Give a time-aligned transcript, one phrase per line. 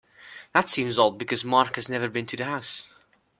[0.55, 2.89] That seems odd because Mark has never been to the house.